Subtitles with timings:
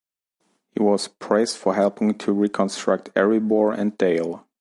[0.71, 4.47] He was praised for helping to reconstruct Erebor and Dale.